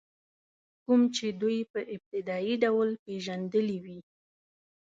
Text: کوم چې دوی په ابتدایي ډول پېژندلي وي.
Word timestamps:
کوم 0.85 1.01
چې 1.15 1.25
دوی 1.41 1.57
په 1.71 1.79
ابتدایي 1.93 2.53
ډول 2.63 2.89
پېژندلي 3.05 3.77
وي. 3.85 3.99